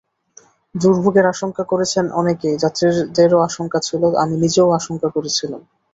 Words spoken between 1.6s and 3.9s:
করেছেন অনেকেই, যাত্রীদেরও আশঙ্কা